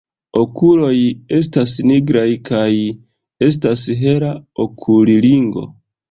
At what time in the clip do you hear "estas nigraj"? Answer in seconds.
1.39-2.23